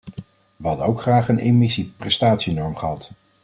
We 0.55 0.67
hadden 0.67 0.85
ook 0.85 1.01
graag 1.01 1.29
een 1.29 1.39
emissieprestatienorm 1.39 2.75
gehad. 2.75 3.11